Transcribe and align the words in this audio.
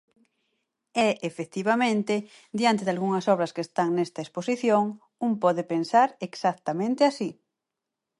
E, 1.05 1.07
efectivamente, 1.29 2.15
diante 2.59 2.83
dalgunhas 2.87 3.29
obras 3.33 3.53
que 3.55 3.65
están 3.67 3.89
nesta 3.93 4.23
exposición, 4.25 4.83
un 5.27 5.33
pode 5.43 5.63
pensar 5.73 6.09
exactamente 6.27 7.01
así. 7.09 7.29